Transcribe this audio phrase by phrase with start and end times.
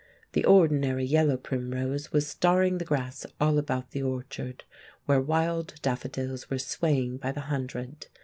[0.31, 4.63] The ordinary yellow primrose was starring the grass all about the orchard,
[5.05, 8.07] where wild daffodils were swaying by the hundred.